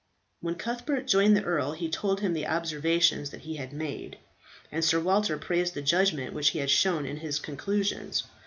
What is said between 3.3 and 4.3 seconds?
he had made,